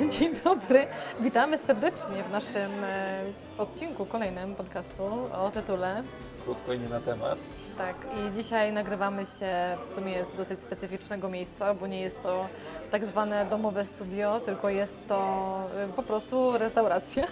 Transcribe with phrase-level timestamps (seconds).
[0.18, 0.86] Dzień dobry,
[1.20, 3.22] witamy serdecznie w naszym e,
[3.58, 5.02] odcinku kolejnym podcastu
[5.32, 6.02] o tytule.
[6.44, 7.38] Krótko i nie na temat.
[7.78, 12.46] Tak, i dzisiaj nagrywamy się w sumie z dosyć specyficznego miejsca, bo nie jest to
[12.90, 17.26] tak zwane domowe studio, tylko jest to e, po prostu restauracja.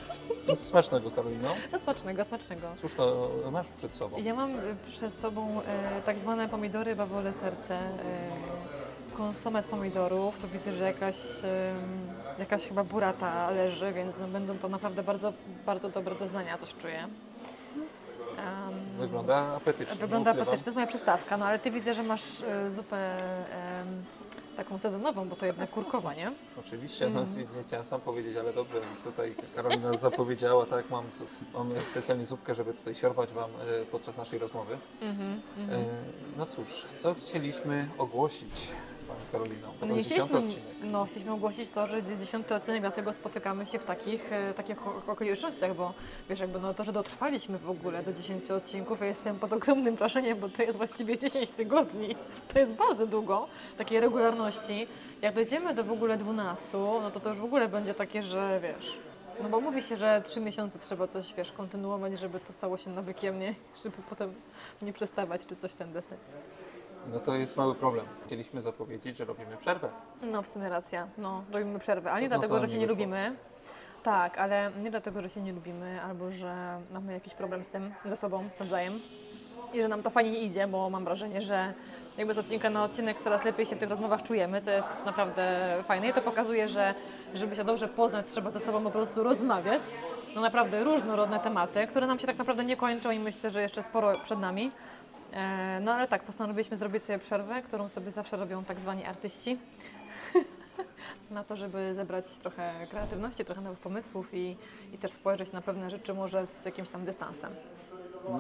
[0.57, 1.49] Smacznego, Karolino.
[1.73, 2.67] No, Smacznego, smacznego.
[2.81, 4.17] Cóż to masz przed sobą?
[4.19, 4.51] Ja mam
[4.87, 7.89] przed sobą e, tak zwane pomidory bawole serce, e,
[9.17, 10.39] konsomę z pomidorów.
[10.41, 11.75] Tu widzę, że jakaś, e,
[12.39, 15.33] jakaś chyba burata leży, więc no, będą to naprawdę bardzo,
[15.67, 16.99] bardzo dobre doznania, coś czuję.
[18.39, 19.97] Em, Wygląda apetycznie.
[19.97, 23.17] Wygląda apetycznie, to jest moja przystawka, no ale ty widzę, że masz e, zupę
[24.57, 26.33] taką sezonową, bo to jednak kurkowa, nie?
[26.59, 27.57] Oczywiście, no, Mhm.
[27.57, 31.05] nie, chciałem sam powiedzieć, ale dobrze, już tutaj Karolina zapowiedziała, tak, mam,
[31.55, 34.79] mam specjalnie zupkę, żeby tutaj siorbać Wam e, podczas naszej rozmowy.
[35.03, 35.85] Mhm, E,
[36.39, 38.69] no cóż, co chcieliśmy ogłosić,
[39.09, 39.69] Pani Karolino?
[39.81, 40.43] No, nie chcieliśmy,
[40.83, 44.87] no, chcieliśmy ogłosić to, że jest dziesiąty odcinek, dlatego spotykamy się w takich, e, takich
[45.09, 45.95] okolicznościach, bo
[46.31, 49.97] wiesz, jakby no to, że dotrwaliśmy w ogóle do 10 odcinków, ja jestem pod ogromnym
[49.97, 52.17] wrażeniem, bo to jest właściwie 10 tygodni.
[52.53, 53.47] To jest bardzo długo,
[53.79, 54.87] takiej regularności.
[55.23, 58.61] Jak dojdziemy do w ogóle 12, no to to już w ogóle będzie takie, że
[58.63, 58.99] wiesz,
[59.43, 62.91] no bo mówi się, że 3 miesiące trzeba coś, wiesz, kontynuować, żeby to stało się
[62.91, 63.55] nawykiem, nie?
[63.85, 64.35] Żeby potem
[64.83, 66.19] nie przestawać, czy coś ten deseń.
[67.07, 68.07] No to jest mały problem.
[68.27, 69.89] Chcieliśmy zapowiedzieć, że robimy przerwę.
[70.23, 71.07] No, w sumie racja.
[71.19, 73.03] No, robimy przerwę, ale nie No to dlatego, że się nie nie wyszło.
[73.05, 73.37] lubimy.
[74.03, 77.95] Tak, ale nie dlatego, że się nie lubimy, albo że mamy jakiś problem z tym,
[78.05, 79.01] ze sobą nawzajem.
[79.75, 81.75] I że nam to fajnie nie idzie, bo mam wrażenie, że
[82.19, 85.59] jakby z odcinka na odcinek coraz lepiej się w tych rozmowach czujemy, co jest naprawdę
[85.87, 86.09] fajne.
[86.09, 86.95] I to pokazuje, że
[87.35, 89.83] żeby się dobrze poznać, trzeba ze sobą po prostu rozmawiać.
[90.35, 93.83] No naprawdę różnorodne tematy, które nam się tak naprawdę nie kończą i myślę, że jeszcze
[93.83, 94.71] sporo przed nami.
[95.33, 99.59] E, No ale tak, postanowiliśmy zrobić sobie przerwę, którą sobie zawsze robią tak zwani artyści
[101.31, 104.57] na to, żeby zebrać trochę kreatywności, trochę nowych pomysłów i,
[104.93, 107.55] i też spojrzeć na pewne rzeczy może z jakimś tam dystansem.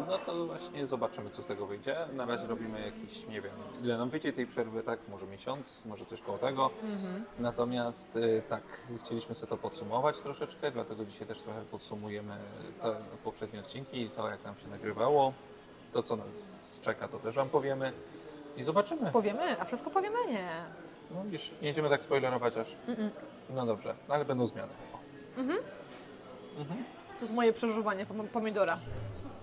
[0.08, 1.96] No to właśnie zobaczymy, co z tego wyjdzie.
[2.12, 3.52] Na razie robimy jakiś, nie wiem,
[3.82, 4.98] ile nam wyjdzie tej przerwy, tak?
[5.08, 6.70] Może miesiąc, może coś koło tego.
[7.38, 8.62] Natomiast y, tak,
[9.04, 12.36] chcieliśmy sobie to podsumować troszeczkę, dlatego dzisiaj też trochę podsumujemy
[12.82, 15.32] te poprzednie odcinki i to, jak nam się nagrywało.
[15.92, 16.26] To, co nas
[16.82, 17.92] czeka, to też Wam powiemy.
[18.56, 19.10] I zobaczymy.
[19.12, 20.16] Powiemy, a wszystko powiemy?
[20.28, 20.48] Nie.
[21.10, 22.76] No widzisz, nie będziemy tak spoilerować aż.
[23.50, 24.72] No dobrze, ale będą zmiany.
[27.18, 28.78] To jest moje przeżuwanie pom- pomidora.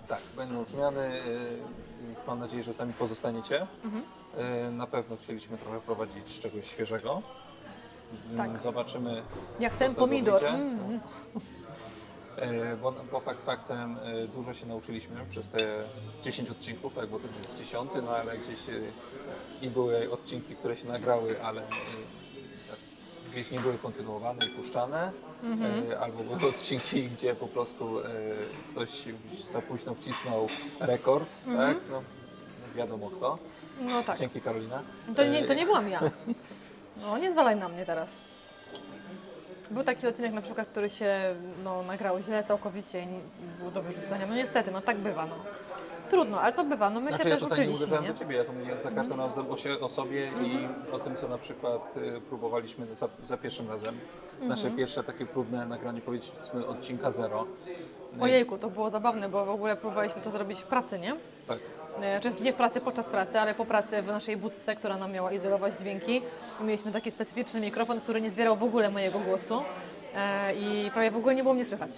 [0.08, 3.68] Tak, będą zmiany, y, więc mam nadzieję, że z nami pozostaniecie.
[4.68, 7.22] Y, Na pewno chcieliśmy trochę prowadzić czegoś świeżego.
[8.34, 8.62] Mm, Tak.
[8.64, 9.22] Zobaczymy,
[9.60, 10.42] Jak co ten tego pomidor.
[10.42, 10.56] wyjdzie.
[10.58, 10.92] Mm.
[10.96, 11.00] Y,
[12.82, 15.60] bo, bo fakt faktem y, dużo się nauczyliśmy przez te
[16.24, 18.82] 10 odcinków, tak, bo to jest 10, no ale gdzieś y,
[19.62, 22.80] i były odcinki, które się nagrały, ale tak,
[23.32, 25.12] gdzieś nie były kontynuowane i puszczane,
[25.44, 26.02] Mhm.
[26.04, 27.98] albo były odcinki, gdzie po prostu
[28.72, 29.04] ktoś
[29.52, 30.48] za późno wcisnął
[30.80, 31.76] rekord, Mhm.
[31.76, 32.02] tak, no
[32.76, 33.38] wiadomo kto.
[33.82, 34.20] No tak.
[34.20, 34.84] Dzięki Karolina.
[35.16, 36.00] To nie, to nie byłam ja.
[37.02, 38.10] No nie zwalaj na mnie teraz.
[39.72, 43.20] Był taki odcinek na przykład, który się no, nagrał źle całkowicie i nie
[43.60, 44.26] było do wyrzucenia.
[44.26, 45.26] No niestety, no tak bywa.
[45.26, 45.36] No.
[46.10, 46.90] Trudno, ale to bywa.
[46.90, 48.14] No my Znaczy się ja też tutaj nie uczyliśmy, uderzałem nie?
[48.14, 51.16] do Ciebie, ja to mówiłem za każdym razem o, się, o sobie i o tym,
[51.16, 54.00] co na przykład y, próbowaliśmy za, za pierwszym razem.
[54.42, 57.46] Nasze pierwsze takie próbne nagranie, powiedzmy, odcinka zero.
[58.20, 61.16] Ojejku, to było zabawne, bo w ogóle próbowaliśmy to zrobić w pracy, nie?
[61.48, 61.60] Tak.
[62.22, 65.32] Znaczy nie w pracy, podczas pracy, ale po pracy w naszej budce, która nam miała
[65.32, 66.22] izolować dźwięki.
[66.62, 69.62] Mieliśmy taki specyficzny mikrofon, który nie zbierał w ogóle mojego głosu
[70.16, 71.92] e, i prawie w ogóle nie było mnie słychać.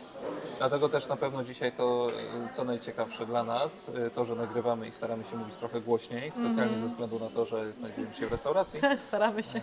[0.57, 2.07] Dlatego też na pewno dzisiaj to,
[2.49, 6.31] y, co najciekawsze dla nas, y, to, że nagrywamy i staramy się mówić trochę głośniej,
[6.31, 8.79] specjalnie ze względu na to, że znajdujemy się w restauracji.
[9.07, 9.57] Staramy się.
[9.57, 9.61] Y,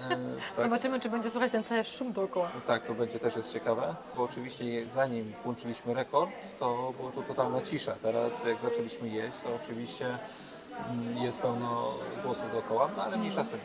[0.56, 0.64] tak.
[0.64, 2.50] Zobaczymy, czy będzie słychać ten cały szum dookoła.
[2.66, 7.60] Tak, to będzie też jest ciekawe, bo oczywiście zanim włączyliśmy rekord, to była to totalna
[7.60, 7.94] cisza.
[8.02, 10.06] Teraz jak zaczęliśmy jeść, to oczywiście
[10.90, 11.94] mm, jest pełno
[12.24, 13.60] głosów dookoła, no ale mniejsza z tym.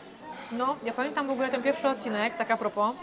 [0.51, 2.95] No, ja pamiętam w ogóle ten pierwszy odcinek, tak a propos,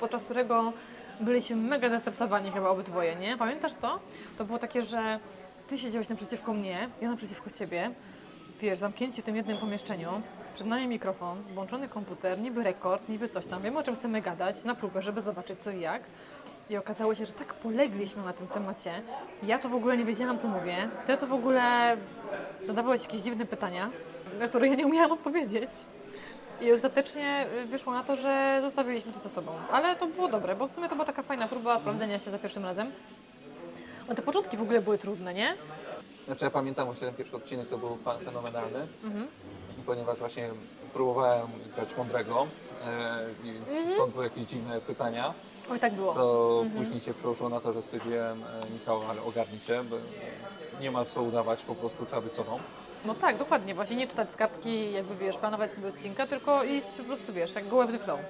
[0.00, 0.72] podczas którego
[1.20, 3.36] byliśmy mega zestresowani chyba obydwoje, nie?
[3.36, 4.00] Pamiętasz to?
[4.38, 5.18] To było takie, że
[5.68, 7.90] ty siedziałeś naprzeciwko mnie, ja naprzeciwko ciebie,
[8.60, 10.22] wiesz, zamknięci w tym jednym pomieszczeniu,
[10.54, 14.64] przed nami mikrofon, włączony komputer, niby rekord, niby coś tam, wiemy o czym chcemy gadać,
[14.64, 16.02] na próbę, żeby zobaczyć co i jak.
[16.70, 19.02] I okazało się, że tak polegliśmy na tym temacie.
[19.42, 20.88] Ja to w ogóle nie wiedziałam, co mówię.
[21.06, 21.96] Ty to w ogóle
[22.62, 23.90] zadawałeś jakieś dziwne pytania,
[24.38, 25.70] na które ja nie umiałam odpowiedzieć.
[26.62, 29.52] I ostatecznie y, wyszło na to, że zostawiliśmy to za sobą.
[29.70, 32.38] Ale to było dobre, bo w sumie to była taka fajna próba sprawdzenia się za
[32.38, 32.92] pierwszym razem.
[34.08, 35.54] No te początki w ogóle były trudne, nie?
[36.26, 38.86] Znaczy ja pamiętam właśnie ten pierwszy odcinek, to był fenomenalny,
[39.86, 40.50] ponieważ właśnie
[40.92, 42.46] próbowałem grać mądrego
[42.86, 43.60] e, i
[43.94, 45.34] stąd były jakieś dziwne pytania,
[45.70, 46.14] Oj, tak było.
[46.14, 49.96] co później się przełożyło na to, że stwierdziłem, e, Michał, ale ogarnij się, bo
[50.80, 52.58] nie ma co udawać, po prostu trzeba być sobą.
[53.04, 53.74] No tak, dokładnie.
[53.74, 57.54] Właśnie nie czytać z kartki, jakby wiesz, planować sobie odcinka, tylko iść po prostu, wiesz,
[57.54, 58.20] jak go with the flow.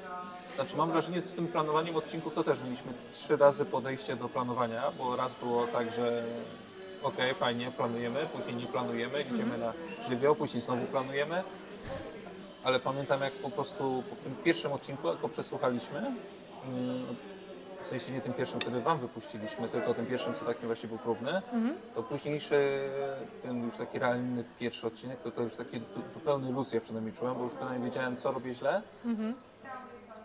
[0.54, 4.28] Znaczy mam wrażenie, że z tym planowaniem odcinków to też mieliśmy trzy razy podejście do
[4.28, 6.24] planowania, bo raz było tak, że
[7.02, 9.72] okej, fajnie, planujemy, później nie planujemy, idziemy na
[10.08, 11.42] żywioł, później znowu planujemy.
[12.64, 16.16] Ale pamiętam jak po prostu po tym pierwszym odcinku, jak go przesłuchaliśmy, mm,
[17.82, 20.98] w sensie nie tym pierwszym, który Wam wypuściliśmy, tylko tym pierwszym, co taki właśnie był
[20.98, 21.42] próbny,
[21.94, 22.88] to późniejszy,
[23.42, 27.14] ten już taki realny pierwszy odcinek, to, to już taki du- zupełny luz ja przynajmniej
[27.14, 28.82] czułem, bo już przynajmniej wiedziałem, co robię źle.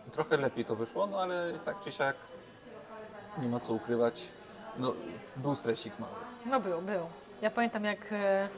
[0.07, 2.15] I Trochę lepiej to wyszło, no ale tak czy siak
[3.41, 4.27] nie ma co ukrywać.
[4.77, 4.93] No,
[5.35, 6.11] był stresik mały.
[6.45, 7.01] No był, był.
[7.41, 8.49] Ja pamiętam jak, e,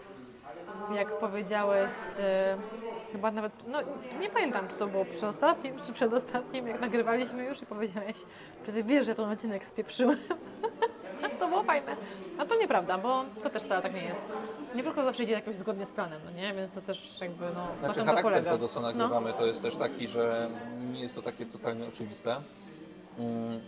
[0.95, 2.57] jak powiedziałeś, e,
[3.11, 3.79] chyba nawet, no
[4.19, 8.17] nie pamiętam czy to było przy ostatnim, czy przedostatnim, jak nagrywaliśmy już i powiedziałeś,
[8.65, 10.17] czy ty wiesz, że ten odcinek spieprzyłem.
[11.39, 11.95] to było fajne.
[12.37, 14.21] A to nieprawda, bo to też wcale tak nie jest.
[14.75, 16.53] Nie tylko zawsze idzie jakoś zgodnie z planem, no nie?
[16.53, 18.51] Więc to też jakby, no, na Znaczy tym to polega.
[18.51, 18.87] tego, co No.
[18.87, 20.49] nagrywamy, to jest też taki, że
[20.93, 22.35] nie jest to takie totalnie oczywiste.
[23.19, 23.59] Mm,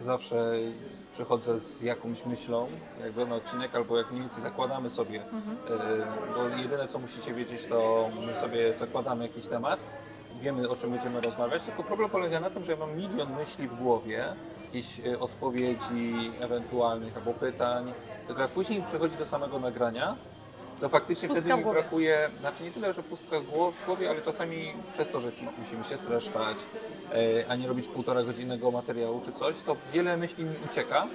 [0.00, 0.52] Zawsze
[1.12, 2.68] przychodzę z jakąś myślą,
[3.02, 5.56] jakby na odcinek, albo jak mniej więcej zakładamy sobie, Mhm.
[6.34, 9.80] bo jedyne co musicie wiedzieć, to my sobie zakładamy jakiś temat,
[10.42, 13.68] wiemy o czym będziemy rozmawiać, tylko problem polega na tym, że ja mam milion myśli
[13.68, 14.24] w głowie,
[14.66, 17.92] jakieś e, odpowiedzi ewentualnych albo pytań,
[18.26, 20.16] tylko jak później przychodzi do samego nagrania,
[20.80, 24.10] to faktycznie Pustka wtedy mi brakuje, znaczy nie tyle, że pustka w głow- w głowie,
[24.10, 26.56] ale czasami przez to, że musimy się streszczać,
[27.12, 31.06] e, a nie robić półtora godzinnego materiału czy coś, to wiele myśli mi ucieka.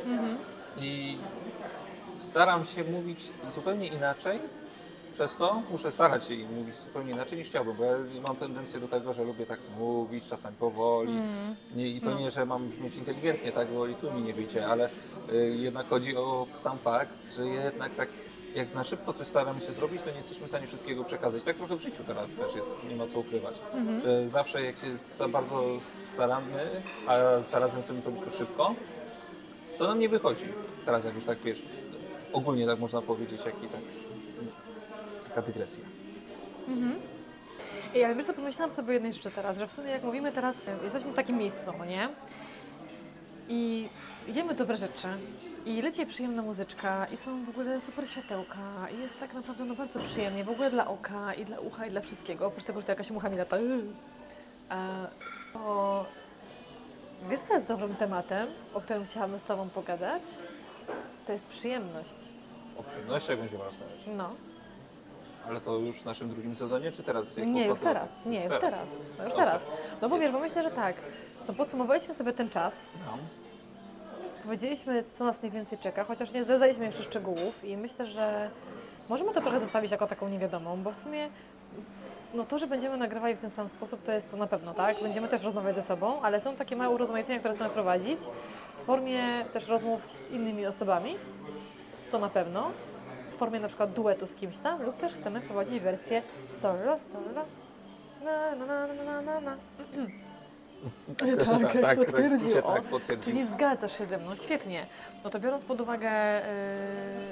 [0.78, 1.18] I
[2.20, 3.20] staram się mówić
[3.56, 4.38] zupełnie inaczej.
[5.14, 7.98] Przez to muszę starać się im mówić zupełnie inaczej niż chciałbym, bo ja
[8.28, 11.14] mam tendencję do tego, że lubię tak mówić, czasami powoli.
[11.76, 14.68] Nie, I to nie, że mam brzmieć inteligentnie, tak, bo i tu mi nie wyjdzie,
[14.68, 14.90] ale
[15.34, 18.10] y, jednak chodzi o sam fakt, że jednak tak
[18.56, 21.44] jak na szybko coś staramy się zrobić, to nie jesteśmy w stanie wszystkiego przekazać.
[21.44, 23.56] Tak trochę w życiu teraz też jest, nie ma co ukrywać.
[24.04, 25.64] Że zawsze jak się za bardzo
[26.14, 28.76] staramy, a zarazem chcemy zrobić to szybko,
[29.78, 30.48] to nam nie wychodzi.
[30.86, 31.64] Teraz jak już tak wiesz,
[32.34, 33.82] ogólnie tak można powiedzieć, jak i tak
[35.28, 35.86] taka dygresja.
[37.96, 40.70] Ej, ale wiesz co, pomyślałam sobie jednej rzeczy teraz, że w sumie jak mówimy teraz,
[40.84, 42.10] jesteśmy w takim miejscu, nie?
[43.50, 43.90] I
[44.28, 45.08] jemy dobre rzeczy
[45.66, 49.76] i leci przyjemna muzyczka i są w ogóle super światełka i jest tak naprawdę no
[49.76, 52.86] bardzo przyjemnie, w ogóle dla oka i dla ucha i dla wszystkiego, oprócz tego, że
[52.86, 53.58] to jakaś mucha mi lata.
[54.70, 55.08] A,
[55.54, 56.06] to
[57.30, 60.24] wiesz co jest dobrym tematem, o którym chciałabym z Tobą pogadać?
[61.28, 62.16] To jest przyjemność.
[62.78, 64.00] O przyjemnościach będziemy rozmawiać.
[64.08, 64.30] No.
[65.50, 67.38] Ale to już w naszym drugim sezonie, czy teraz?
[67.38, 68.90] jako Nie, już teraz, nie, już teraz.
[69.18, 69.62] No już teraz.
[70.02, 70.96] No bo wiesz, bo myślę, że tak.
[71.48, 73.18] No podsumowaliśmy sobie ten czas, No.
[74.44, 78.50] powiedzieliśmy, co nas mniej więcej czeka, chociaż nie zdaliśmy jeszcze szczegółów i myślę, że
[79.10, 81.30] możemy to trochę zostawić jako taką niewiadomą, bo w sumie
[82.34, 85.02] no to, że będziemy nagrywali w ten sam sposób, to jest to na pewno, tak?
[85.02, 88.20] Będziemy też rozmawiać ze sobą, ale są takie małe urozmaicenia, które chcemy prowadzić
[88.78, 91.16] w formie też rozmów z innymi osobami,
[92.12, 92.72] to na pewno,
[93.36, 97.46] w formie na przykład duetu z kimś tam, lub też chcemy prowadzić wersję solo, solo,
[98.24, 99.58] na, na, na, na, na, na,
[101.18, 102.62] tak, tak, potwierdził.
[102.62, 103.34] tak, potwierdził.
[103.34, 104.86] Czyli zgadzasz się ze mną, świetnie.
[105.24, 106.42] No to biorąc pod uwagę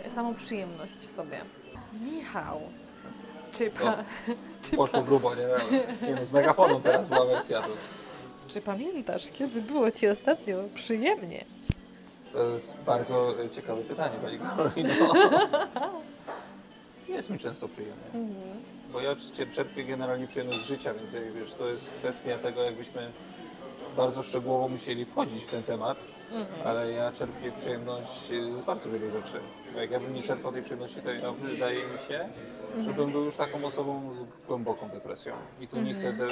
[0.03, 1.38] yy, samą przyjemność w sobie.
[2.01, 2.62] Michał,
[3.51, 3.98] czy, pa,
[4.72, 4.77] No.
[4.77, 5.77] Poszło grubo, nie?
[6.07, 7.63] Nie no, z megafoną teraz była wersja.
[8.48, 11.45] Czy pamiętasz, kiedy było Ci ostatnio przyjemnie?
[12.33, 15.13] To jest bardzo e, ciekawe pytanie, Pani Karolino.
[17.07, 18.03] Jest mi często przyjemnie.
[18.93, 22.63] Bo ja oczywiście czerpię generalnie przyjemność z życia, więc jak wiesz, to jest kwestia tego,
[22.63, 23.11] jakbyśmy
[23.97, 25.97] bardzo szczegółowo musieli wchodzić w ten temat,
[26.65, 29.39] ale ja czerpię przyjemność e, z bardzo wielu rzeczy.
[29.73, 32.29] Bo jak ja bym nie czerpał tej przyjemności, to ja, wydaje mi się,
[32.85, 35.33] że bym był już taką osobą z głęboką depresją.
[35.61, 36.27] I tu nie chcę de-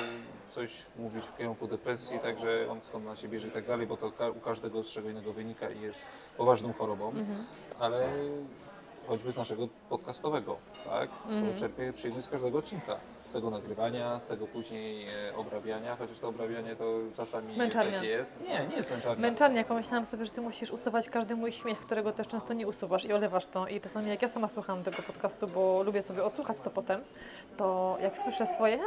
[0.51, 3.97] coś mówić w kierunku depresji, także on skąd na się bierze i tak dalej, bo
[3.97, 6.05] to u każdego z czego innego wynika i jest
[6.37, 7.13] poważną chorobą,
[7.79, 8.09] ale
[9.07, 11.09] choćby z naszego podcastowego, tak?
[11.25, 12.97] Bo czerpię przyjemność z każdego odcinka.
[13.29, 16.85] Z tego nagrywania, z tego później e, obrabiania, chociaż to obrabianie to
[17.17, 18.03] czasami Męczarnia.
[18.03, 18.61] jest, jak jest.
[18.61, 19.21] Nie, nie jest męczarnia.
[19.21, 23.05] Męczarnia, pomyślałam sobie, że Ty musisz usuwać każdy mój śmiech, którego też często nie usuwasz
[23.05, 23.67] i olewasz to.
[23.67, 27.01] I czasami jak ja sama słucham tego podcastu, bo lubię sobie odsłuchać to potem,
[27.57, 28.79] to jak słyszę swoje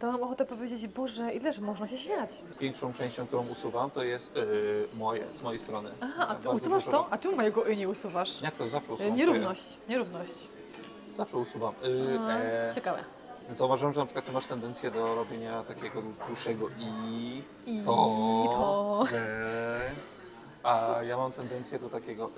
[0.00, 2.30] to mam ochotę powiedzieć, Boże, ileż można się śmiać.
[2.60, 4.40] Większą częścią, którą usuwam, to jest e,
[4.96, 5.90] moje, z mojej strony.
[6.00, 7.06] Aha, a Ty Bardzo usuwasz dużo- to?
[7.10, 8.42] A czemu mojego y nie usuwasz?
[8.42, 9.16] Jak to zawsze Y, usuwam?
[9.16, 10.34] Nierówność, nierówność.
[11.16, 11.74] Zawsze usuwam.
[11.84, 13.04] Y, A, e, Ciekawe.
[13.50, 19.80] Zauważyłem, że na przykład ty masz tendencję do robienia takiego dłuższego i, I to, że,
[20.62, 22.30] a ja mam tendencję do takiego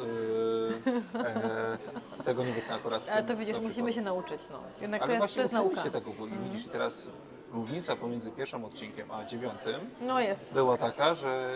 [1.17, 1.79] y, e,
[2.25, 3.09] tego nie wytnę akurat.
[3.09, 3.95] Ale to widzisz, na musimy przykład.
[3.95, 4.59] się nauczyć, no.
[4.81, 5.83] Jednak to Ale jest, to właśnie jest nauka.
[5.85, 7.09] się tego, bo widzisz i teraz
[7.53, 10.43] różnica pomiędzy pierwszym odcinkiem a dziewiątym No jest.
[10.53, 11.51] była taka, że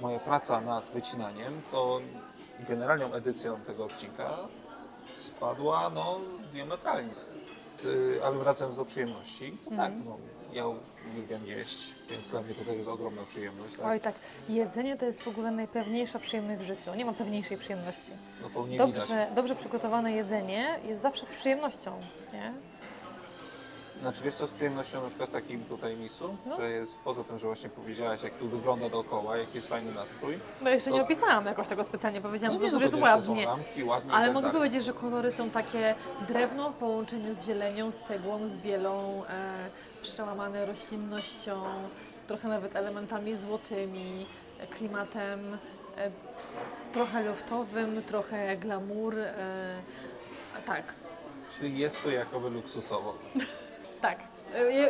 [0.00, 2.00] moja praca nad wycinaniem to
[2.68, 4.30] generalną edycją tego odcinka
[5.16, 6.18] spadła no
[6.52, 7.10] diametralnie.
[7.84, 10.04] Y, Ale wracając do przyjemności, to tak, Mhm.
[10.04, 10.16] no,
[10.52, 10.64] ja
[11.12, 13.76] uwielbiam jeść, więc dla mnie to jest ogromna przyjemność.
[13.76, 13.86] Tak?
[13.86, 14.14] Oj tak,
[14.48, 16.94] jedzenie to jest w ogóle najpewniejsza przyjemność w życiu.
[16.94, 18.12] Nie ma pewniejszej przyjemności.
[18.42, 18.88] No to nie widać.
[18.94, 22.00] Dobrze, dobrze przygotowane jedzenie jest zawsze przyjemnością,
[22.32, 22.52] nie?
[24.02, 26.56] Znaczy wiesz co z przyjemnością na przykład takim tutaj miejscu, No.
[26.56, 30.38] że jest poza tym, że właśnie powiedziałaś jak tu wygląda dookoła, jaki jest fajny nastrój.
[30.60, 33.46] No jeszcze nie To- opisałam jakoś tego specjalnie, powiedziałam po nie, prostu, że jest ładnie.
[33.46, 34.58] Lampki, ładnie Ale tak mogę dalej.
[34.60, 35.94] powiedzieć, że kolory są takie
[36.28, 39.70] drewno w połączeniu z zielenią, z cegłą, z bielą, e,
[40.02, 41.62] przełamane roślinnością,
[42.28, 44.26] trochę nawet elementami złotymi,
[44.60, 45.58] e, klimatem
[45.96, 46.10] e,
[46.92, 49.18] trochę loftowym, trochę glamour.
[49.18, 49.34] E,
[50.66, 50.82] tak,
[51.58, 53.14] Czyli jest to jakoby luksusowo.
[54.02, 54.18] tak.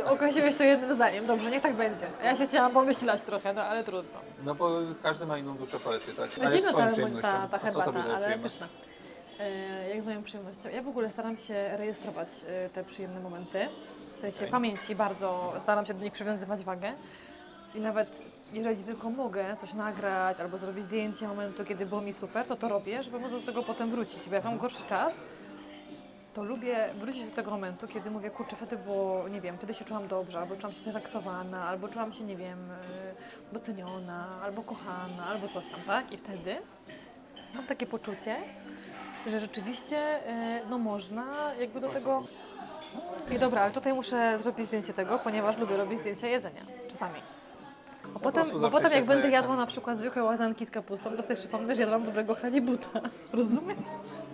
[0.07, 1.27] Określiłeś to jednym zdaniem.
[1.27, 2.07] Dobrze, niech tak będzie.
[2.25, 4.19] Ja się chciałam pomyślać trochę, no ale trudno.
[4.45, 4.71] No bo
[5.03, 6.31] każdy ma inną duszę poety, tak?
[6.39, 7.29] No Ale zimna swoją przyjemnością.
[7.29, 8.55] ta, ta A co herbata, tobie daje ale przyjemność?
[8.55, 8.67] pyszna.
[9.41, 10.69] E, jak z moją przyjemnością?
[10.69, 13.69] Ja w ogóle staram się rejestrować e, te przyjemne momenty.
[14.17, 14.51] W sensie Okej.
[14.51, 16.93] pamięci bardzo staram się do nich przywiązywać wagę.
[17.75, 18.09] I nawet
[18.53, 22.69] jeżeli tylko mogę coś nagrać albo zrobić zdjęcie momentu, kiedy było mi super, to to
[22.69, 24.29] robię, żeby móc do tego potem wrócić.
[24.29, 25.15] Bo jak mam gorszy czas,
[26.35, 29.85] to lubię wrócić do tego momentu, kiedy mówię, kurczę, wtedy było, nie wiem, wtedy się
[29.85, 32.75] czułam dobrze, albo czułam się zrelaksowana, albo czułam się, nie wiem, e,
[33.53, 36.13] doceniona, albo kochana, albo coś tam, tak?
[36.13, 36.57] I wtedy
[37.55, 38.37] mam takie poczucie,
[39.27, 41.25] że rzeczywiście e, no można
[41.61, 42.25] jakby do tego...
[43.31, 47.42] I dobra, ale tutaj muszę zrobić zdjęcie tego, ponieważ lubię robić zdjęcia jedzenia, czasami.
[48.13, 51.35] Bo potem, bo potem jak będę jadła na przykład zwykłe łazanki z kapustą, to sobie
[51.35, 52.89] przypomnę, że jadłam dobrego halibuta.
[53.33, 53.79] Rozumiesz?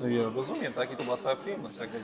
[0.01, 0.93] No ja rozumiem, tak?
[0.93, 2.03] I to była twoja przyjemność, tak tak.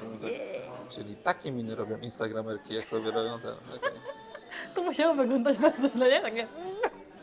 [0.88, 3.54] Czyli takie miny robią instagramerki, jak sobie robią ten.
[3.76, 4.00] okej.
[4.74, 6.20] To musiało wyglądać bardzo źle, nie?
[6.20, 6.46] Takie...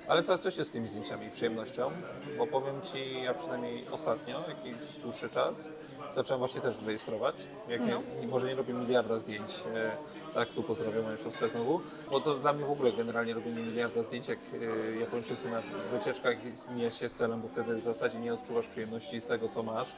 [0.08, 1.92] Ale co, co się z tymi zdjęciami i przyjemnością?
[2.38, 5.70] Bo powiem Ci, ja przynajmniej ostatnio, jakiś dłuższy czas,
[6.16, 7.36] zacząłem właśnie też rejestrować.
[7.70, 9.92] Jak nie, może nie robię miliarda zdjęć, e,
[10.34, 11.82] tak, tu pozdrawiam moją siostrę znowu,
[12.12, 16.36] bo to dla mnie w ogóle generalnie robienie miliarda zdjęć, jak e, Japończycy na wycieczkach
[16.76, 19.96] nie się z celem, bo wtedy w zasadzie nie odczuwasz przyjemności z tego, co masz,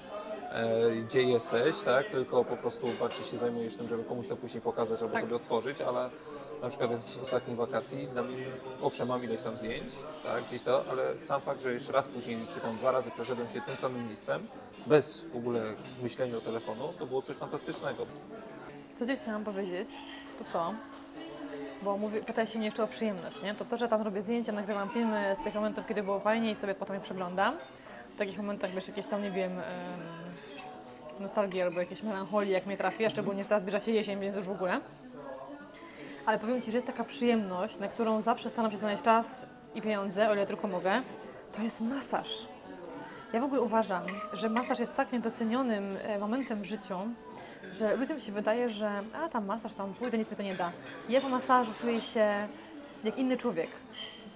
[0.52, 4.62] e, gdzie jesteś, tak, tylko po prostu bardziej się zajmujesz tym, żeby komuś to później
[4.62, 5.22] pokazać albo Tak.
[5.24, 6.10] sobie otworzyć, ale
[6.63, 8.46] na przykład z ostatnich wakacji, dla mnie,
[8.82, 9.93] owszem, mam ileś tam zdjęć,
[10.24, 13.48] tak, gdzieś to, ale sam fakt, że jeszcze raz później, czy tam dwa razy przeszedłem
[13.48, 14.48] się tym samym miejscem,
[14.88, 15.62] bez w ogóle
[16.03, 18.05] myślenia o telefonu, to było coś fantastycznego.
[18.96, 19.89] Co Ci chciałam powiedzieć,
[20.39, 20.74] to to,
[21.82, 23.55] bo mówi, pytaj się mnie jeszcze o przyjemność, nie?
[23.55, 26.55] To to, że tam robię zdjęcia, nagrywam filmy z tych momentów, kiedy było fajnie i
[26.55, 27.55] sobie potem je przeglądam.
[28.15, 29.63] W takich momentach, wiesz, jakieś tam, nie wiem, em,
[31.20, 34.51] nostalgii albo jakieś melancholii, jak mnie trafi, szczególnie teraz zbliża się jesień, więc już w
[34.51, 34.79] ogóle.
[36.25, 39.82] Ale powiem Ci, że jest taka przyjemność, na którą zawsze staram się znaleźć czas i
[39.82, 41.01] pieniądze, o ile tylko mogę,
[41.51, 42.48] to jest masaż.
[43.34, 44.03] Ja w ogóle uważam,
[44.34, 46.98] że masaż jest tak niedocenionym e, momentem w życiu,
[47.74, 50.72] że ludziom się wydaje, że a tam masaż, tam pójdę, nic mi to nie da.
[51.10, 52.48] Ja po masażu czuję się
[53.03, 53.70] jak inny człowiek.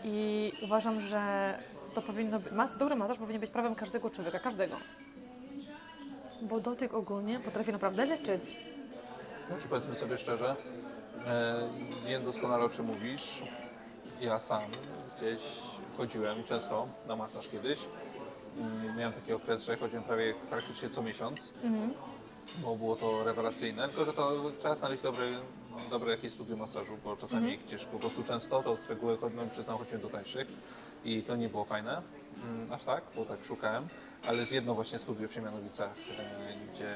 [0.04, 1.54] I uważam, że
[1.94, 4.76] to powinno być, dobry masaż powinien być prawem każdego człowieka, każdego.
[6.42, 8.58] Bo dotyk ogólnie potrafi naprawdę leczyć.
[9.48, 10.56] Znaczy powiedzmy sobie szczerze,
[11.26, 11.56] e,
[12.06, 13.44] wiem doskonale o czym mówisz.
[14.22, 14.62] Ja sam
[15.18, 15.42] gdzieś
[15.98, 17.80] chodziłem często na masaż kiedyś.
[18.58, 21.54] Mm, Miałem taki okres, że chodziłem prawie praktycznie co miesiąc,
[22.58, 23.88] bo było to rewelacyjne.
[23.88, 25.38] Tylko, że to trzeba znaleźć dobry,
[25.90, 29.78] dobre jakieś studio masażu, bo czasami gdzieś po prostu często, to z reguły no, przyznam,
[29.78, 30.48] chodziłem do tańszych
[31.06, 32.02] i to nie było fajne.
[32.44, 33.88] Mm, Aż tak, bo tak szukałem,
[34.28, 35.90] ale jest jedno właśnie studio w Siemianowicach,
[36.20, 36.96] e, gdzie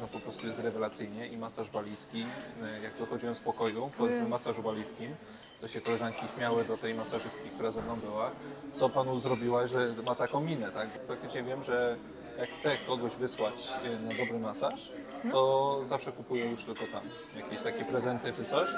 [0.00, 2.24] no po prostu jest rewelacyjnie i masaż balijski.
[2.62, 5.16] E, Jak wychodziłem z pokoju po tym masażu balijskim,
[5.60, 8.30] to się koleżanki śmiały do tej masażystki, która ze mną była,
[8.72, 10.88] co panu zrobiła, że ma taką minę, tak?
[10.88, 11.96] Praktycznie wiem, że
[12.38, 14.92] jak chcę kogoś wysłać e, na dobry masaż,
[15.32, 17.02] to zawsze kupuję już tylko tam
[17.36, 18.68] jakieś takie prezenty czy coś,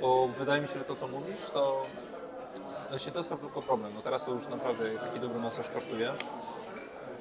[0.00, 1.86] bo wydaje mi się, że to co mówisz, to
[2.90, 3.92] Właśnie to jest tylko problem.
[3.94, 6.12] No teraz to już naprawdę taki dobry masaż kosztuje.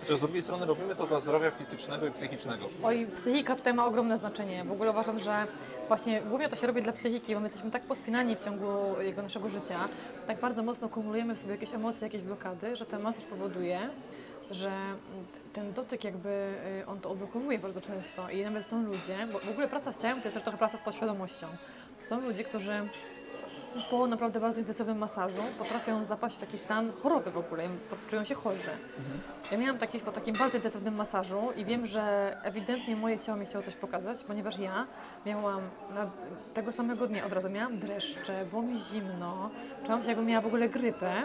[0.05, 2.69] Chociaż z drugiej strony robimy to dla zdrowia fizycznego i psychicznego.
[2.83, 4.63] Oj, psychika tutaj ma ogromne znaczenie.
[4.63, 5.47] W ogóle uważam, że
[5.87, 9.21] właśnie głównie to się robi dla psychiki, bo my jesteśmy tak pospinani w ciągu jego
[9.21, 9.79] naszego życia,
[10.27, 13.89] tak bardzo mocno kumulujemy w sobie jakieś emocje, jakieś blokady, że ten masaż powoduje,
[14.51, 14.71] że
[15.53, 16.29] ten dotyk jakby
[16.81, 20.01] y, on to odblokowuje bardzo często i nawet są ludzie, bo w ogóle praca z
[20.01, 21.47] ciałem to jest też trochę praca z podświadomością.
[21.99, 22.89] Są ludzie, którzy
[23.91, 27.63] po naprawdę bardzo intensywnym masażu potrafią zapaść w taki stan choroby w ogóle,
[28.07, 28.69] czują się chorzy.
[29.51, 33.45] Ja miałam taki, po takim bardzo intensywnym masażu i wiem, że ewidentnie moje ciało mi
[33.45, 34.87] chciało coś pokazać, ponieważ ja
[35.25, 35.61] miałam
[35.93, 36.09] na,
[36.53, 39.49] tego samego dnia od razu miałam dreszcze, było mi zimno,
[39.85, 41.23] czułam się jakbym miała w ogóle grypę,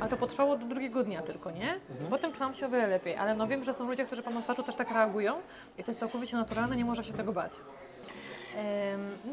[0.00, 1.80] a to potrwało do drugiego dnia tylko, nie?
[2.10, 4.62] Potem czułam się o wiele lepiej, ale no wiem, że są ludzie, którzy po masażu
[4.62, 5.34] też tak reagują
[5.78, 7.52] i to jest całkowicie naturalne, nie można się tego bać.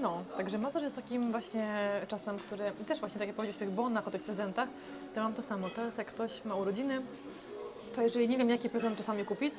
[0.01, 3.71] No, także masaż jest takim właśnie czasem, który też właśnie tak jak powiedzieć w tych
[3.71, 4.69] bonach, o tych prezentach,
[5.15, 5.69] to mam to samo.
[5.69, 6.99] To jest jak ktoś ma urodziny,
[7.95, 9.53] to jeżeli nie wiem, jaki prezent czasami kupić,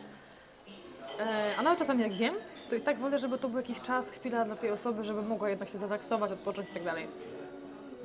[1.20, 2.34] e, a nawet czasami jak wiem,
[2.70, 5.50] to i tak wolę, żeby to był jakiś czas, chwila dla tej osoby, żeby mogła
[5.50, 7.06] jednak się zrelaksować, odpocząć i tak dalej.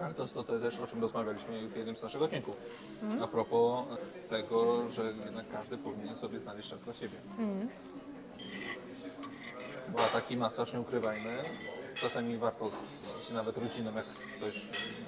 [0.02, 2.56] Ale to jest to też, o czym rozmawialiśmy w jednym z naszych odcinków.
[3.22, 3.86] A propos
[4.30, 7.18] tego, że jednak każdy powinien sobie znaleźć czas dla siebie.
[7.40, 7.95] A
[10.16, 11.38] taki masaż, nie ukrywajmy,
[11.96, 12.72] czasami warto
[13.28, 14.06] się nawet rodziną, jak
[14.38, 14.62] ktoś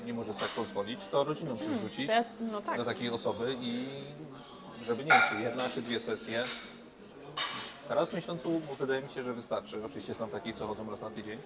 [0.06, 2.78] nie może sobie tak pozwolić, to rodziną się zrzucić To ja, no tak.
[2.78, 3.88] do takiej osoby i
[4.84, 6.44] żeby nie wiem, czy jedna, czy dwie sesje.
[7.90, 9.86] Raz w miesiącu, bo wydaje mi się, że wystarczy.
[9.86, 11.40] Oczywiście są takie, co chodzą raz na tydzień.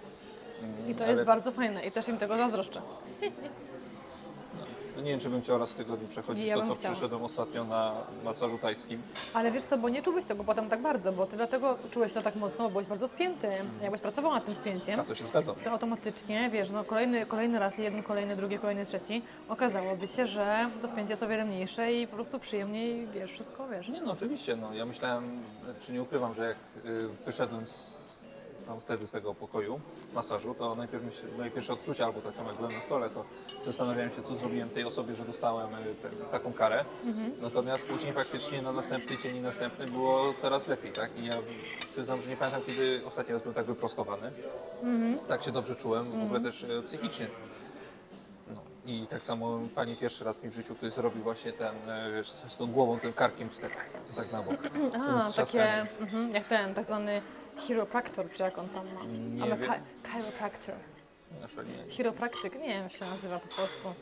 [0.61, 2.81] Mm, I to ale- jest bardzo fajne i też im tego zazdroszczę.
[4.95, 6.93] No nie wiem, czy bym chciał raz w tygodniu przechodzić Ja to, bym co chciała.
[6.93, 7.93] przyszedłem ostatnio na
[8.23, 9.01] masażu tajskim.
[9.33, 12.21] Ale wiesz co, bo nie czułeś tego potem tak bardzo, bo ty dlatego czułeś to
[12.21, 13.47] tak mocno, bo byłeś bardzo spięty.
[13.81, 15.55] Jakbyś pracował nad tym spięciem, A to się zgadzam.
[15.63, 20.69] to automatycznie, wiesz, no kolejny, kolejny raz, jeden, kolejny, drugi, kolejny, trzeci, okazałoby się, że
[20.81, 23.87] to spięcie jest o wiele mniejsze i po prostu przyjemniej, wiesz, wszystko, wiesz.
[23.89, 24.55] Nie no, oczywiście.
[24.55, 25.43] No, ja myślałem,
[25.81, 28.10] czy nie ukrywam, że jak y, wyszedłem z,
[28.71, 29.79] tam wtedy z tego pokoju
[30.13, 33.25] masażu, to najpierw myśl, moje pierwsze odczucia, albo tak samo jak byłem na stole, to
[33.65, 36.85] zastanawiałem się, co zrobiłem tej osobie, że dostałem y, tę- taką karę.
[37.41, 41.17] Natomiast później faktycznie na następny dzień i następny było coraz lepiej, tak?
[41.17, 41.33] I ja
[41.89, 44.31] przyznam, że nie pamiętam, kiedy ostatni raz byłem tak wyprostowany.
[45.27, 47.27] Tak się dobrze czułem, w ogóle też y, psychicznie.
[48.47, 48.61] No.
[48.85, 52.29] I tak samo pani pierwszy raz mi w życiu ktoś zrobił właśnie ten, e, wiesz,
[52.29, 54.55] z tą głową, tym karkiem tak, tak na bok.
[55.01, 57.21] Z tym A, takie, mhm, jak ten, tak zwany
[57.59, 59.01] chiropractor, czy jak on tam ma.
[59.35, 59.69] Nie Ale wiem.
[59.71, 60.75] chi- chiropractor.
[61.31, 61.91] Znaczy, nie.
[61.91, 63.93] Chiropraktyk, nie wiem jak się nazywa po polsku.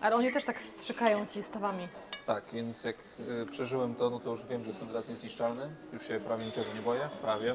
[0.00, 1.88] Ale oni też tak strzykają ci stawami.
[2.26, 2.96] Tak, więc jak
[3.42, 5.70] e, przeżyłem to, no to już wiem, że jestem teraz niezniszczalny.
[5.92, 7.54] Już się prawie niczego nie boję, prawie.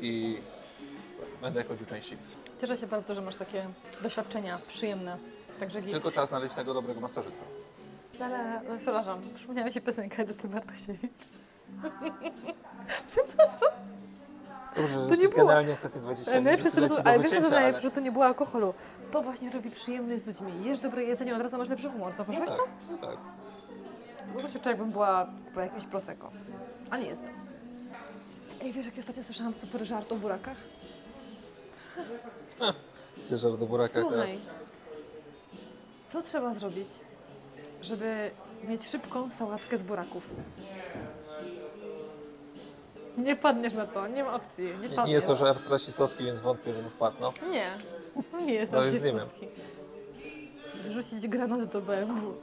[0.00, 0.38] I
[1.40, 2.18] będę chodził częściej.
[2.60, 3.66] Cieszę się bardzo, że masz takie
[4.02, 5.18] doświadczenia przyjemne.
[5.60, 5.92] Także git.
[5.92, 7.42] Tylko trzeba znaleźć tego dobrego masażystę.
[8.20, 11.12] Ale, no, przepraszam, przypomniała mi się piosenka Edyty Bartosiewicz.
[13.16, 13.72] Dobrze,
[15.08, 15.42] To nie było.
[15.42, 18.24] generalnie ostatnie 20 Ale minut najlepsze, to, ale wiesz co najlepsze, że to nie było
[18.24, 18.74] alkoholu.
[19.10, 20.64] To właśnie robi przyjemność z ludźmi.
[20.64, 22.12] Jesz dobre jedzenie, od razu masz lepszy humor.
[22.16, 22.66] Zauważyłeś Tak, to?
[23.06, 23.16] tak.
[24.34, 26.30] Bo to się czuję, jakbym była po jakimś prosecco.
[26.90, 27.30] A nie jestem.
[28.62, 30.56] Ej, wiesz, jak ostatnio słyszałam super żart o burakach?
[33.24, 34.08] Chcesz żart do buraka teraz?
[34.10, 34.38] Słuchaj,
[36.12, 36.88] co trzeba zrobić,
[37.82, 38.30] żeby
[38.64, 40.30] mieć szybką sałatkę z buraków?
[43.16, 44.64] Nie padniesz na to, nie ma opcji.
[44.64, 45.06] Nie, Nie, padniesz.
[45.06, 47.16] nie jest to żart rasistowski, więc wątpię, żebym wpadł.
[47.20, 47.32] No.
[47.50, 47.76] Nie,
[48.46, 49.28] nie jest No to więc dzieciństwo.
[50.84, 52.34] Wrzucić granat do BMW.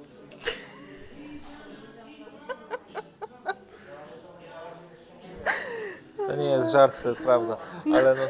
[6.17, 7.57] To nie jest żart, to jest prawda.
[7.85, 8.21] Ale no,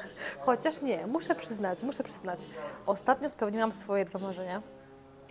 [0.46, 2.38] Chociaż nie, muszę przyznać, muszę przyznać.
[2.86, 4.62] Ostatnio spełniłam swoje dwa marzenia.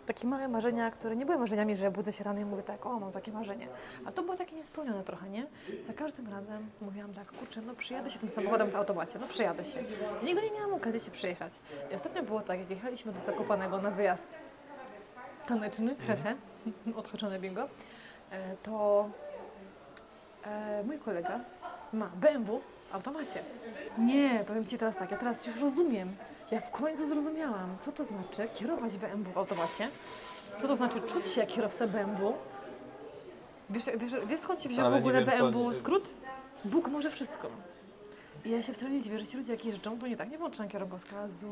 [0.07, 2.99] Takie małe marzenia, które nie były marzeniami, że budzę się rano i mówię tak, o
[2.99, 3.67] mam takie marzenie.
[4.05, 5.45] A to było takie niespełnione trochę, nie?
[5.87, 9.65] Za każdym razem mówiłam tak, kurczę, no przyjadę się tym samochodem w automacie, no przyjadę
[9.65, 9.79] się.
[10.21, 11.53] I nigdy nie miałam okazji się przyjechać.
[11.91, 14.37] I ostatnio było tak, jak jechaliśmy do Zakopanego na wyjazd
[15.47, 16.35] taneczny, hehe,
[16.99, 17.63] odhaczone bingo,
[18.31, 19.09] e, to
[20.45, 21.39] e, mój kolega
[21.93, 23.43] ma BMW w automacie.
[23.97, 26.15] Nie, powiem Ci teraz tak, ja teraz już rozumiem.
[26.51, 29.87] Ja w końcu zrozumiałam, co to znaczy kierować BMW w automacie,
[30.61, 32.33] co to znaczy czuć się jak kierowca BMW.
[33.69, 36.13] Wiesz, wiesz, wiesz skąd się wziął Ale w nie ogóle wiem, co BMW oni- skrót?
[36.65, 37.47] Bóg może wszystko.
[38.45, 40.37] I ja się wcale nie dziwię, że ci ludzie jak jeżdżą, to nie tak, nie
[40.37, 41.51] włączają kierowkazu,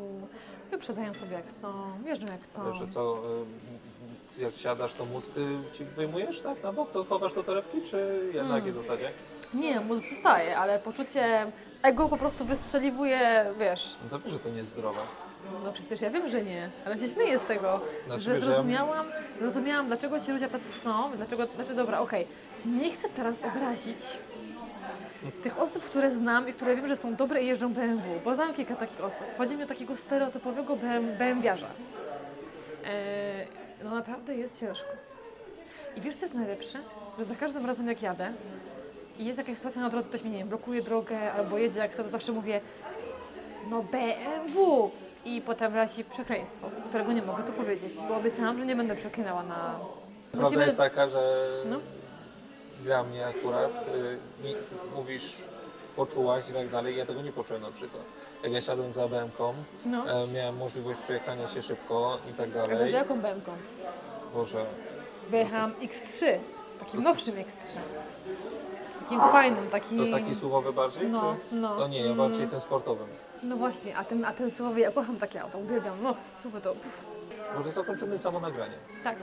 [0.71, 1.73] wyprzedzają sobie jak chcą,
[2.05, 2.73] jeżdżą jak chcą.
[2.73, 3.21] że co,
[4.37, 7.81] y, jak siadasz, to mózg y, ci wyjmujesz tak na bok, to chowasz do torebki,
[7.81, 8.55] czy na Hmm.
[8.57, 9.11] jakiej zasadzie?
[9.55, 11.45] Nie, mózg zostaje, ale poczucie
[11.81, 14.99] ego po prostu wystrzeliwuje, wiesz, No to wiesz, że to nie jest zdrowe.
[15.63, 19.05] No przecież ja wiem, że nie, ale się śmieję z tego, Znaczy, że zrozumiałam,
[19.39, 22.27] zrozumiałam, dlaczego ci ludzie tacy są, dlaczego, znaczy dobra, okej,
[22.65, 23.97] nie chcę teraz obrazić
[25.43, 28.53] tych osób, które znam i które wiem, że są dobre i jeżdżą BMW, bo znam
[28.53, 29.37] kilka takich osób.
[29.37, 31.67] Chodzi mi o takiego stereotypowego BM, BMW-wiarza.
[32.85, 33.47] Eee,
[33.83, 34.89] no naprawdę jest ciężko.
[35.95, 36.79] I wiesz, co jest najlepsze?
[37.19, 38.31] Że za każdym razem jak jadę
[39.19, 41.91] i jest jakaś sytuacja na drodze, ktoś mi, nie wiem, blokuje drogę albo jedzie jak
[41.91, 42.61] chcę, to zawsze mówię
[43.69, 44.91] no BMW,
[45.25, 49.43] i potem leci przekleństwo, którego nie mogę tu powiedzieć, bo obiecałam, że nie będę przeklinała
[49.43, 49.79] na...
[50.31, 51.79] Prawda jest taka, że No.
[52.83, 53.71] dla mnie akurat
[54.43, 54.55] y,
[54.95, 55.35] mówisz,
[55.95, 56.97] poczułaś i tak dalej.
[56.97, 58.03] Ja tego nie poczułem na przykład.
[58.43, 59.53] Jak ja siadłem za BM-ką,
[59.85, 60.23] No.
[60.23, 62.91] e, miałem możliwość przejechania się szybko i tak A dalej.
[62.91, 63.51] za jaką bębką?
[64.33, 64.65] Boże,
[65.29, 66.25] Wyjechałam X3,
[66.79, 67.77] takim nowszym X3.
[69.05, 69.97] Takim fajnym, takim...
[69.97, 71.07] to jest taki suwowy bardziej?
[71.07, 71.55] No, czy?
[71.55, 71.75] no.
[71.75, 73.07] To nie, ja bardziej tym sportowym.
[73.43, 75.93] No właśnie, a ten, a ten słowy, ja kocham takie auto, uwielbiam.
[76.03, 76.73] No, słowy to...
[76.73, 77.05] Pff.
[77.57, 78.73] Może zakończymy samo nagranie.
[79.03, 79.15] Tak.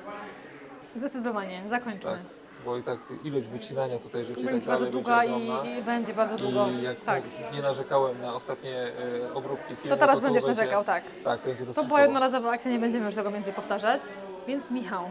[0.97, 2.13] Zdecydowanie, zakończymy.
[2.13, 2.21] Tak.
[2.65, 5.43] Bo i tak ilość wycinania tutaj rzeczy i tak Będzie bardzo dalej będzie długa i,
[5.45, 5.79] ogromna.
[5.79, 6.69] i będzie bardzo długo.
[6.69, 7.23] I jak tak.
[7.53, 8.87] nie narzekałem na ostatnie
[9.31, 11.03] y, obróbki filmu, To teraz tu będziesz będzie, narzekał, tak.
[11.25, 12.07] Tak, będzie To dosyć była koło.
[12.07, 14.01] jednorazowa akcja, nie będziemy już tego więcej powtarzać.
[14.47, 15.05] Więc Michał,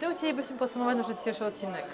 [0.00, 1.84] czym chcielibyśmy podsumować nasz dzisiejszy odcinek?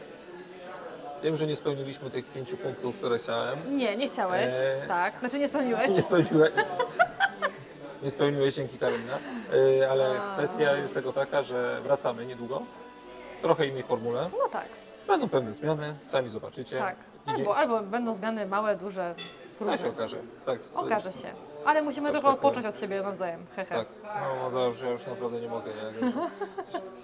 [1.22, 3.59] Wiem, że nie spełniliśmy tych pięciu punktów, które chciałem.
[3.78, 4.52] Nie, nie chciałeś.
[4.52, 4.88] Eee.
[4.88, 5.88] Tak, znaczy nie spełniłeś.
[5.90, 6.50] Nie spełniłeś.
[8.02, 9.18] Nie spełniłeś dzięki Karolina,
[9.54, 12.62] Y, ale kwestia jest tego taka, że wracamy niedługo.
[13.38, 14.30] W trochę innej formule.
[14.33, 14.66] No tak,
[15.06, 16.78] Będą pewne zmiany, sami zobaczycie.
[16.78, 16.96] tak.
[17.26, 19.14] Albo, albo będą zmiany małe, duże,
[19.59, 19.78] To różne.
[19.78, 20.16] się okaże.
[20.46, 21.33] Tak, z- Okaże się.
[21.64, 23.46] Ale musimy trochę odpocząć od siebie nawzajem.
[23.57, 23.75] Hehe.
[23.75, 23.88] Tak,
[24.44, 26.11] no to już, ja już naprawdę nie mogę, nie?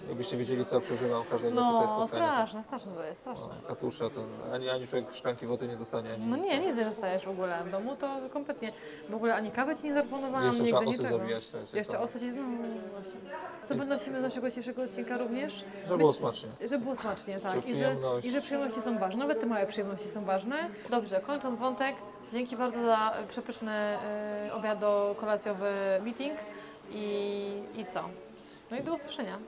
[0.09, 2.33] Jakbyście wiedzieli, co przeżywam każdego tutaj No, spotkania.
[2.33, 3.49] straszne, straszne to jest, straszne.
[3.62, 6.47] No, Katusza, ten, ani, ani człowiek szklanki wody nie dostanie, ani No nic.
[6.47, 8.73] nie, nic nie dostajesz w ogóle w domu, to kompletnie.
[9.09, 11.19] W ogóle ani kawy ci nie zaproponowałam, Jeszcze nigdy trzeba osy niczego.
[11.19, 11.49] zabijać.
[11.51, 12.27] To jest Jeszcze to, osy ci...
[12.33, 12.42] No
[12.92, 13.21] właśnie.
[13.69, 15.64] Co wynosimy z naszego dzisiejszego odcinka również?
[15.85, 16.49] Żeby było smacznie.
[16.69, 17.53] Że było smacznie, tak.
[17.53, 18.27] Że I, że, przyjemność.
[18.27, 19.19] I że przyjemności są ważne.
[19.19, 20.69] Nawet te małe przyjemności są ważne.
[20.90, 21.97] Dobrze, kończąc wątek,
[22.32, 23.98] dzięki bardzo za przepyszny
[24.48, 25.70] y, obiado-kolacjowy
[26.02, 26.38] meeting
[26.90, 28.00] i, i co?
[28.70, 29.38] No i do usłyszenia.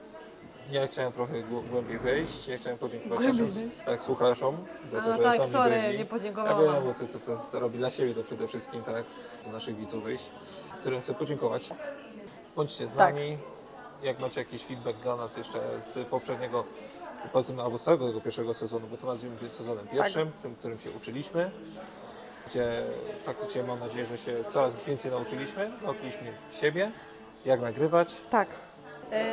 [0.71, 2.47] Ja chciałem trochę głę- głębiej wejść.
[2.47, 3.83] Ja chciałem podziękować Głębiej naszym wejść?
[3.85, 4.57] tak, słuchaczom
[4.91, 5.81] za A to, no że tak, z nami sorry, byli.
[5.83, 6.83] nie Ja wiem, podziękowałam.
[6.83, 9.03] bo to, to, to robi dla siebie to przede wszystkim, tak?
[9.45, 10.29] Do naszych widzów wyjść,
[10.81, 11.69] którym chcę podziękować.
[12.55, 13.13] Bądźcie z Tak.
[13.15, 13.37] nami.
[14.03, 16.63] Jak macie jakiś feedback dla nas jeszcze z poprzedniego,
[17.33, 19.93] powiedzmy, albo z całego tego pierwszego sezonu, bo to nazwijmy to sezonem Tak.
[19.95, 21.51] pierwszym, tym, którym się uczyliśmy.
[22.49, 22.83] Gdzie
[23.23, 25.71] faktycznie mam nadzieję, że się coraz więcej nauczyliśmy.
[25.83, 26.91] Nauczyliśmy siebie,
[27.45, 28.47] jak nagrywać, Tak.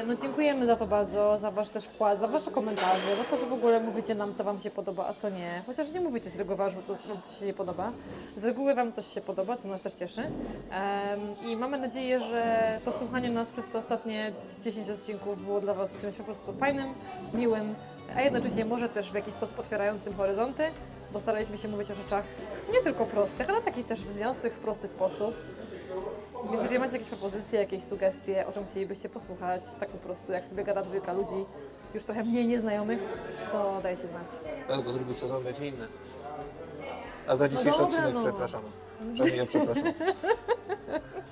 [0.07, 3.47] No dziękujemy za to bardzo, za Wasz też wkład, za Wasze komentarze, za to, że
[3.47, 5.63] w ogóle mówicie nam, co Wam się podoba, a co nie.
[5.67, 7.93] Chociaż nie mówicie z reguły ważne, co Wam się nie podoba.
[8.37, 10.21] Z reguły Wam coś się podoba, co nas też cieszy.
[10.21, 15.75] Em, I mamy nadzieję, że to słuchanie nas przez te ostatnie 10 odcinków było dla
[15.75, 16.95] Was czymś po prostu fajnym,
[17.35, 17.75] miłym,
[18.17, 20.63] a jednocześnie może też w jakiś sposób otwierającym horyzonty,
[21.13, 22.25] bo staraliśmy się mówić o rzeczach
[22.73, 25.35] nie tylko prostych, ale takich też wzniosłych w prosty sposób.
[26.51, 30.47] Więc jeżeli macie jakieś propozycje, jakieś sugestie, o czym chcielibyście posłuchać, tak po prostu jak
[30.47, 31.45] sobie gada dwójka ludzi,
[31.95, 33.01] już trochę mniej nieznajomych,
[33.53, 34.29] to dajcie znać.
[34.67, 35.87] Dlatego drugi sezon będzie inny.
[37.29, 38.21] A za dzisiejszy dobra, odcinek no.
[38.21, 38.63] przepraszam.
[39.13, 39.85] Przynajmniej ja przepraszam.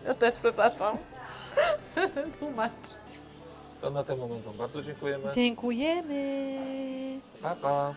[0.07, 0.97] Ja też przepraszam.
[2.39, 2.73] Tłumacz.
[3.81, 5.25] To na ten moment Wam bardzo dziękujemy.
[5.35, 6.51] Dziękujemy.
[7.43, 7.95] Pa, pa.